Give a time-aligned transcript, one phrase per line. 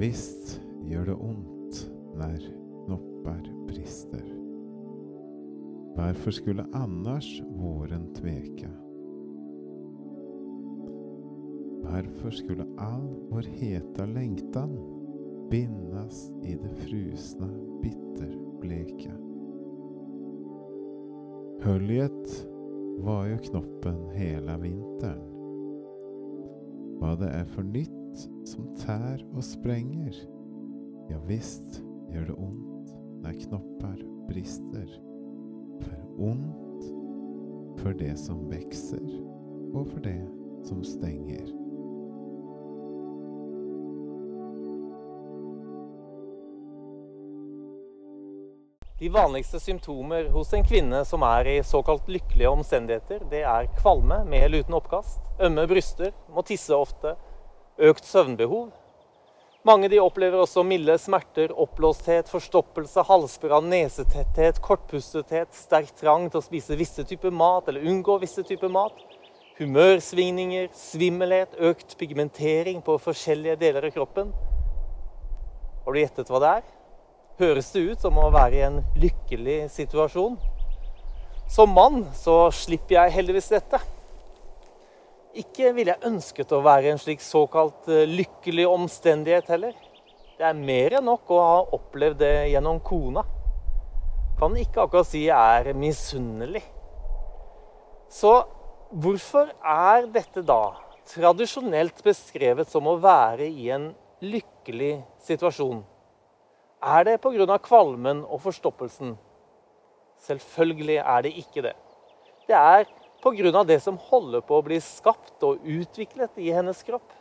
[0.00, 0.54] visst
[0.88, 1.80] gjør det ondt
[2.16, 2.44] når
[2.86, 4.24] knopper brister.
[5.94, 7.28] Hvorfor skulle annars
[7.60, 8.70] våren tveke?
[11.84, 14.72] Hvorfor skulle all vår heta lengtan
[15.50, 17.50] bindes i det frusne,
[17.82, 19.12] bitterbleke?
[21.60, 22.46] Höljet
[23.04, 25.24] var ju knoppen hela vintern.
[27.00, 27.99] Vad det är för nytt
[28.48, 30.16] som tær og sprenger.
[31.10, 34.98] Ja, visst gjør det ondt når knopper brister.
[35.80, 36.60] For ondt
[37.80, 39.08] for det som vokser,
[39.74, 40.20] og for det
[40.68, 41.48] som stenger.
[49.00, 54.18] De vanligste symptomer hos en kvinne som er i såkalt lykkelige omstendigheter, det er kvalme
[54.28, 57.14] med eller uten oppkast, ømme bryster, må tisse ofte,
[57.80, 58.70] økt søvnbehov.
[59.66, 66.44] Mange de opplever også milde smerter, oppblåsthet, forstoppelse, halsbrann, nesetetthet, kortpustethet, sterk trang til å
[66.44, 68.96] spise visse typer mat eller unngå visse typer mat.
[69.60, 74.32] Humørsvingninger, svimmelhet, økt pigmentering på forskjellige deler av kroppen.
[75.84, 76.68] Har du gjettet hva det er?
[77.40, 80.36] høres det ut som å være i en lykkelig situasjon.
[81.50, 83.80] Som mann så slipper jeg heldigvis dette.
[85.38, 89.76] Ikke ville jeg ønsket å være i en slik såkalt eh, lykkelig omstendighet heller.
[90.38, 93.22] Det er mer enn nok å ha opplevd det gjennom kona.
[94.40, 96.64] Kan ikke akkurat si jeg er misunnelig.
[98.10, 98.32] Så
[98.90, 100.74] hvorfor er dette da
[101.12, 103.90] tradisjonelt beskrevet som å være i en
[104.24, 104.96] lykkelig
[105.28, 105.84] situasjon?
[106.80, 107.58] Er det pga.
[107.62, 109.14] kvalmen og forstoppelsen?
[110.26, 111.76] Selvfølgelig er det ikke det.
[112.48, 112.88] Det er
[113.22, 113.64] pga.
[113.64, 117.12] det som holder på å bli skapt og utviklet i hennes kropp.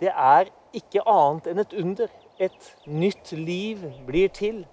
[0.00, 2.10] Det er ikke annet enn et under.
[2.38, 4.64] Et nytt liv blir til.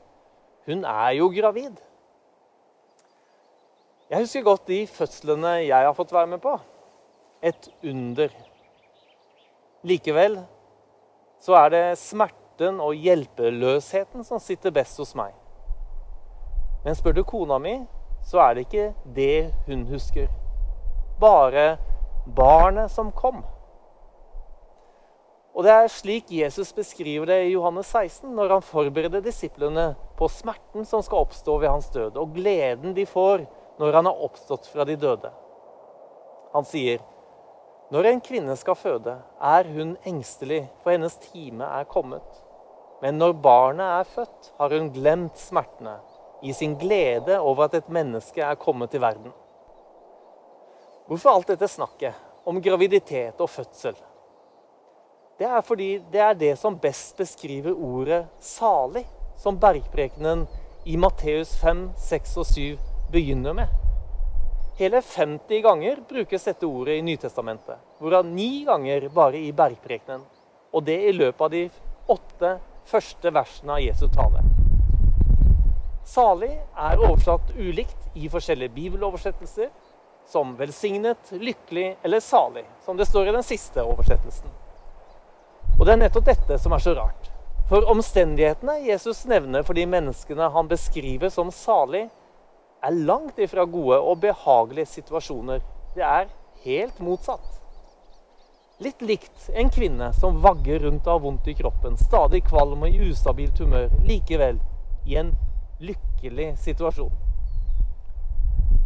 [0.65, 1.77] Hun er jo gravid.
[4.09, 6.55] Jeg husker godt de fødslene jeg har fått være med på.
[7.45, 8.33] Et under.
[9.85, 10.41] Likevel
[11.39, 15.31] så er det smerten og hjelpeløsheten som sitter best hos meg.
[16.83, 17.77] Men spør du kona mi,
[18.25, 20.27] så er det ikke det hun husker.
[21.19, 21.77] Bare
[22.35, 23.43] barnet som kom.
[25.53, 30.29] Og Det er slik Jesus beskriver det i Johannes 16, når han forbereder disiplene på
[30.31, 33.43] smerten som skal oppstå ved hans død, og gleden de får
[33.79, 35.31] når han har oppstått fra de døde.
[36.53, 37.01] Han sier,
[37.91, 42.23] når en kvinne skal føde, er hun engstelig, for hennes time er kommet.
[43.01, 45.97] Men når barnet er født, har hun glemt smertene
[46.41, 49.31] i sin glede over at et menneske er kommet til verden.
[51.09, 52.13] Hvorfor alt dette snakket
[52.45, 53.95] om graviditet og fødsel?
[55.39, 59.07] Det er fordi det er det som best beskriver ordet 'salig',
[59.37, 60.47] som bergprekenen
[60.85, 62.77] i Matteus 5, 6 og 7
[63.11, 63.67] begynner med.
[64.79, 70.21] Hele 50 ganger brukes dette ordet i Nytestamentet, hvorav ni ganger bare i bergprekenen.
[70.73, 71.69] Og det i løpet av de
[72.07, 74.38] åtte første versene av Jesu tale.
[76.09, 79.67] Salig er oversatt ulikt i forskjellige bibeloversettelser,
[80.29, 84.49] som velsignet, lykkelig eller salig, som det står i den siste oversettelsen.
[85.77, 87.29] Og det er nettopp dette som er så rart.
[87.69, 92.07] For omstendighetene Jesus nevner for de menneskene han beskriver som salig,
[92.81, 95.61] er langt ifra gode og behagelige situasjoner.
[95.93, 96.31] Det er
[96.63, 97.45] helt motsatt.
[98.81, 102.89] Litt likt en kvinne som vagger rundt og har vondt i kroppen, stadig kvalm og
[102.89, 104.57] i ustabilt humør, likevel
[105.05, 105.35] i en
[105.79, 107.11] lykkelig situasjon.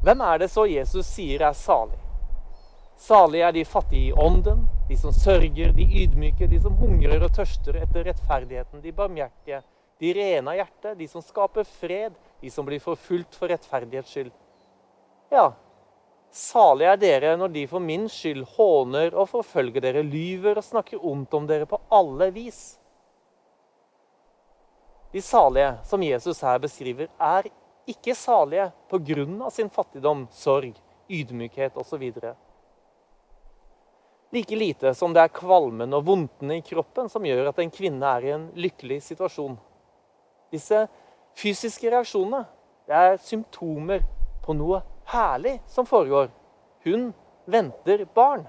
[0.04, 2.00] Hvem er det så Jesus sier er salig?
[3.00, 7.34] Salig er de fattige i ånden, de som sørger, de ydmyke, de som hungrer og
[7.36, 9.62] tørster etter rettferdigheten, de barmhjertige,
[10.00, 14.32] de rene av hjerte, de som skaper fred, de som blir forfulgt for rettferdighets skyld.
[15.32, 15.50] Ja,
[16.34, 21.00] salig er dere når de for min skyld håner og forfølger dere, lyver og snakker
[21.00, 22.64] ondt om dere på alle vis.
[25.14, 27.46] De salige som Jesus her beskriver, er
[27.88, 29.50] ikke salige pga.
[29.50, 30.74] sin fattigdom, sorg,
[31.10, 32.12] ydmykhet osv.
[34.32, 38.06] Like lite som det er kvalmen og vondtene i kroppen som gjør at en kvinne
[38.06, 39.60] er i en lykkelig situasjon.
[40.50, 40.88] Disse
[41.38, 42.46] fysiske reaksjonene
[42.90, 44.02] er symptomer
[44.42, 44.82] på noe
[45.14, 46.32] herlig som foregår.
[46.84, 47.12] Hun
[47.46, 48.48] venter barn.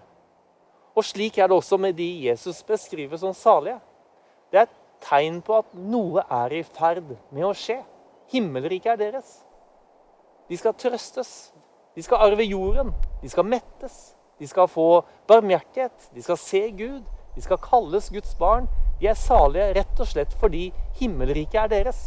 [0.96, 3.76] Og slik er det også med de Jesus beskriver som salige.
[4.48, 4.72] Det er
[5.04, 7.80] tegn på at noe er i ferd med å skje.
[8.32, 9.36] Himmelriket er deres.
[10.48, 11.52] De skal trøstes.
[11.94, 12.92] De skal arve jorden.
[13.22, 14.14] De skal mettes.
[14.40, 16.10] De skal få barmhjertighet.
[16.14, 17.04] De skal se Gud.
[17.34, 18.68] De skal kalles Guds barn.
[19.00, 20.68] De er salige rett og slett fordi
[21.00, 22.02] himmelriket er deres.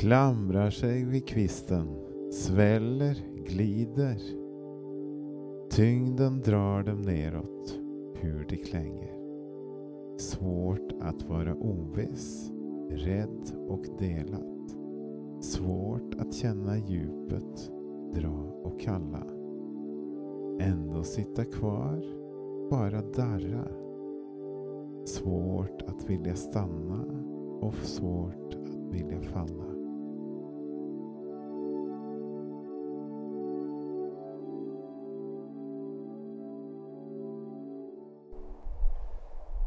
[0.00, 1.88] Klamrar sig vid kvisten,
[2.32, 3.16] sväller,
[3.46, 4.20] glider.
[5.70, 7.78] Tyngden drar dem neråt,
[8.14, 9.16] hur de klänger.
[10.18, 12.52] Svårt att vara oviss,
[12.90, 14.72] rädd och delad.
[15.40, 17.70] Svårt att känna djupet,
[18.14, 19.26] dra och kalla.
[20.60, 22.04] Ändå sitta kvar,
[22.70, 23.68] bara darra.
[25.04, 27.04] Svårt att vilja stanna
[27.60, 29.69] och svårt att vilja falla.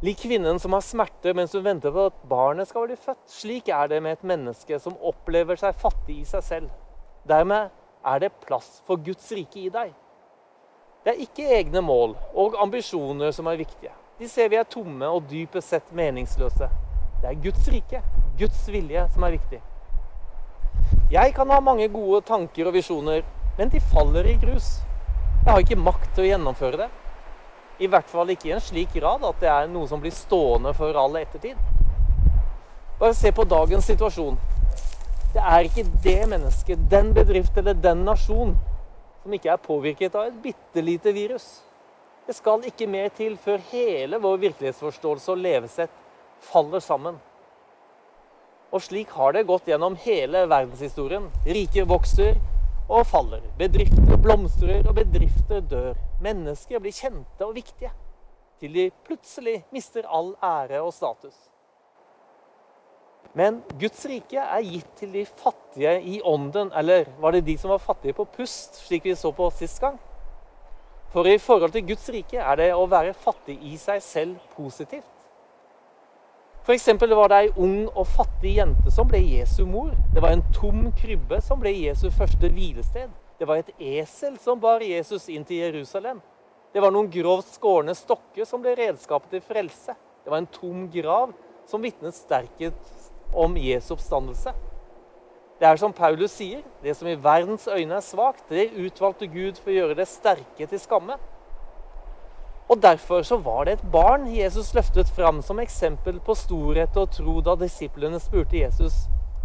[0.03, 3.21] Lik kvinnen som har smerte mens hun venter på at barnet skal bli født.
[3.31, 6.73] Slik er det med et menneske som opplever seg fattig i seg selv.
[7.23, 7.71] Dermed
[8.03, 9.94] er det plass for Guds rike i deg.
[11.05, 13.94] Det er ikke egne mål og ambisjoner som er viktige.
[14.19, 16.67] De ser vi er tomme og dypest sett meningsløse.
[17.21, 18.01] Det er Guds rike,
[18.39, 19.61] Guds vilje, som er viktig.
[21.15, 23.23] Jeg kan ha mange gode tanker og visjoner,
[23.55, 24.81] men de faller i grus.
[25.45, 26.89] Jeg har ikke makt til å gjennomføre det.
[27.83, 30.71] I hvert fall ikke i en slik grad at det er noe som blir stående
[30.77, 31.59] for all ettertid.
[33.00, 34.38] Bare se på dagens situasjon.
[35.33, 38.53] Det er ikke det mennesket, den bedrift eller den nasjon
[39.24, 41.45] som ikke er påvirket av et bitte lite virus.
[42.27, 46.01] Det skal ikke mer til før hele vår virkelighetsforståelse og levesett
[46.53, 47.18] faller sammen.
[48.71, 51.27] Og slik har det gått gjennom hele verdenshistorien.
[51.45, 52.38] Riker vokser
[52.93, 53.41] og faller.
[53.57, 55.97] Bedrifter blomstrer og bedrifter dør.
[56.21, 57.91] Mennesker blir kjente og viktige.
[58.61, 61.35] Til de plutselig mister all ære og status.
[63.33, 66.69] Men Guds rike er gitt til de fattige i ånden.
[66.77, 69.97] Eller var det de som var fattige på pust, slik vi så på sist gang?
[71.13, 75.12] For i forhold til Guds rike er det å være fattig i seg selv positivt.
[76.63, 76.88] F.eks.
[76.88, 79.89] var det ei ung og fattig jente som ble Jesu mor.
[80.15, 83.10] Det var en tom krybbe som ble Jesu første hvilested.
[83.36, 86.21] Det var et esel som bar Jesus inn til Jerusalem.
[86.71, 89.98] Det var noen grovt skårne stokker som ble redskapet til frelse.
[90.24, 91.33] Det var en tom grav
[91.68, 94.56] som vitnet sterkest om Jesu oppstandelse.
[95.60, 99.60] Det er som Paulus sier, det som i verdens øyne er svakt, det utvalgte Gud
[99.60, 101.19] for å gjøre det sterke til skamme.
[102.73, 107.11] Og Derfor så var det et barn Jesus løftet fram som eksempel på storhet og
[107.13, 108.95] tro da disiplene spurte Jesus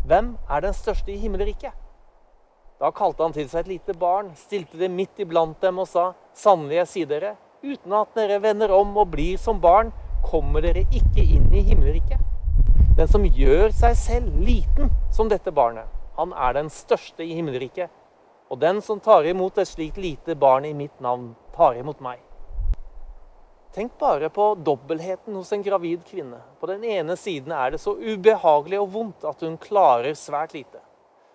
[0.08, 1.74] hvem er den største i himmelriket.
[2.80, 6.14] Da kalte han til seg et lite barn, stilte det midt iblant dem og sa
[6.32, 9.90] sannelig, jeg sier dere, uten at dere vender om og blir som barn,
[10.24, 12.22] kommer dere ikke inn i himmelriket.
[12.96, 15.84] Den som gjør seg selv liten som dette barnet,
[16.16, 17.92] han er den største i himmelriket.
[18.48, 22.24] Og den som tar imot et slikt lite barn i mitt navn, tar imot meg.
[23.74, 26.40] Tenk bare på dobbeltheten hos en gravid kvinne.
[26.60, 30.80] På den ene siden er det så ubehagelig og vondt at hun klarer svært lite.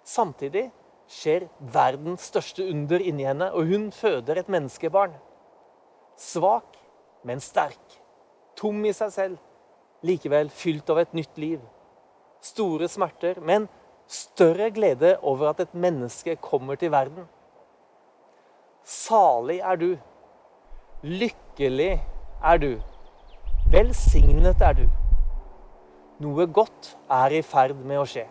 [0.03, 0.71] Samtidig
[1.13, 5.13] skjer verdens største under inni henne, og hun føder et menneskebarn.
[6.19, 6.77] Svak,
[7.23, 7.99] men sterk.
[8.57, 9.37] Tom i seg selv,
[10.03, 11.61] likevel fylt av et nytt liv.
[12.43, 13.69] Store smerter, men
[14.09, 17.29] større glede over at et menneske kommer til verden.
[18.83, 19.91] Salig er du.
[21.03, 22.01] Lykkelig
[22.43, 22.71] er du.
[23.71, 24.85] Velsignet er du.
[26.23, 28.27] Noe godt er i ferd med å skje.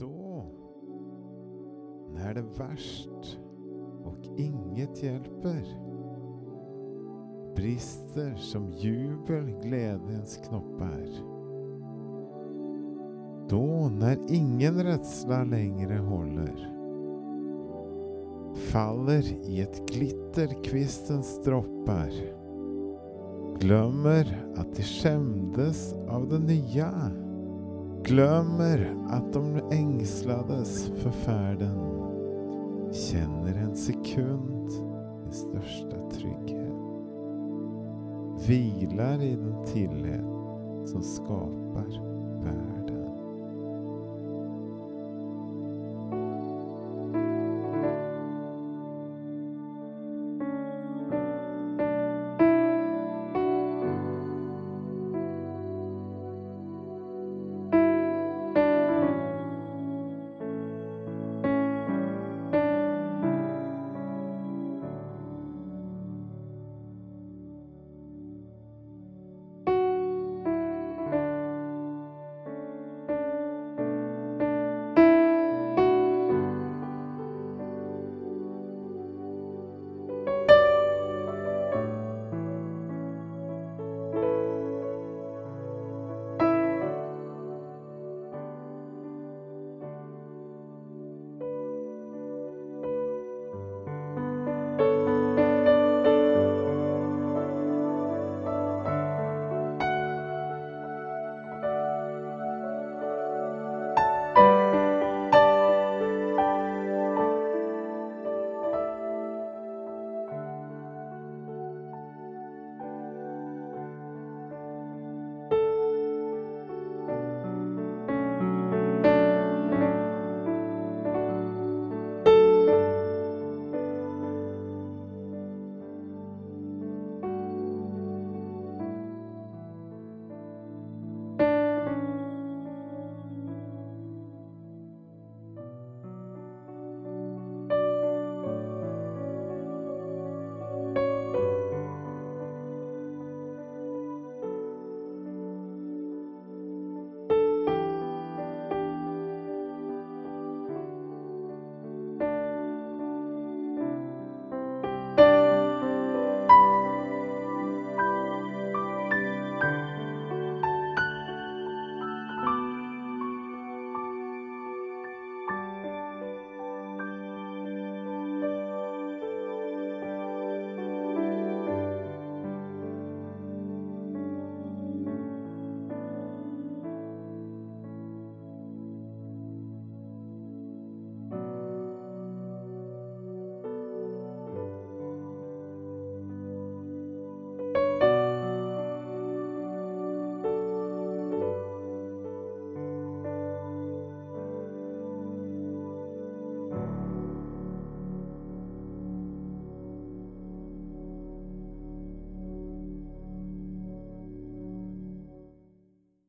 [0.00, 0.08] Da
[2.24, 3.36] er det verst,
[4.04, 5.62] og inget hjelper.
[7.60, 11.08] brister som jubel glädjens knopper.
[13.50, 16.79] Da når ingen redsla lengre håller,
[18.60, 22.10] faller i et glitter kvistens droppar.
[23.60, 27.10] Glömmer att de skämdes av det nya.
[28.04, 31.78] Glömmer att de ängslades för färden.
[32.92, 34.60] Känner en sekund
[35.30, 36.72] din största trygghet.
[38.48, 42.09] Vilar i den tillit som skapar.